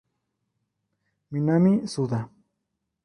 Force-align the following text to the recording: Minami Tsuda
Minami 1.31 1.73
Tsuda 1.87 2.19